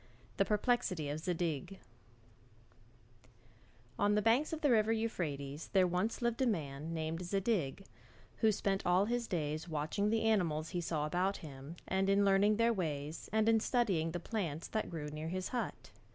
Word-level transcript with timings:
THE 0.37 0.45
PERPLEXITY 0.45 1.09
OF 1.09 1.19
ZADIG 1.19 1.77
On 3.99 4.15
the 4.15 4.21
banks 4.23 4.51
of 4.51 4.61
the 4.61 4.71
river 4.71 4.91
Euphrates 4.91 5.69
there 5.73 5.85
once 5.85 6.23
lived 6.23 6.41
a 6.41 6.47
man 6.47 6.95
called 6.95 7.21
Zadig, 7.21 7.85
who 8.37 8.51
spent 8.51 8.83
all 8.83 9.05
his 9.05 9.27
days 9.27 9.69
watching 9.69 10.09
the 10.09 10.23
animals 10.23 10.69
he 10.69 10.81
saw 10.81 11.05
about 11.05 11.37
him 11.45 11.75
and 11.87 12.09
in 12.09 12.25
learning 12.25 12.55
their 12.57 12.73
ways, 12.73 13.29
and 13.31 13.47
in 13.47 13.59
studying 13.59 14.09
the 14.09 14.19
plants 14.19 14.67
that 14.69 14.89
grew 14.89 15.05
near 15.09 15.27
his 15.27 15.49
hut. 15.49 15.91